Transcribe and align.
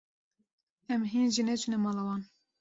Em 0.93 1.01
hîn 1.11 1.27
jî 1.35 1.43
neçûne 1.47 1.77
mala 1.85 2.03
wan. 2.07 2.21